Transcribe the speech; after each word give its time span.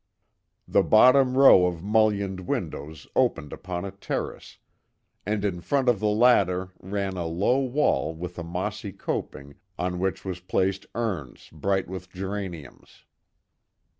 The 0.67 0.81
bottom 0.81 1.37
row 1.37 1.67
of 1.67 1.83
mullioned 1.83 2.39
windows 2.47 3.05
opened 3.15 3.53
upon 3.53 3.85
a 3.85 3.91
terrace, 3.91 4.57
and 5.27 5.45
in 5.45 5.61
front 5.61 5.87
of 5.87 5.99
the 5.99 6.07
latter 6.07 6.71
ran 6.79 7.17
a 7.17 7.27
low 7.27 7.59
wall 7.59 8.15
with 8.15 8.39
a 8.39 8.43
mossy 8.43 8.93
coping 8.93 9.57
on 9.77 9.99
which 9.99 10.25
was 10.25 10.39
placed 10.39 10.87
urns 10.95 11.49
bright 11.53 11.87
with 11.87 12.09
geraniums. 12.11 13.05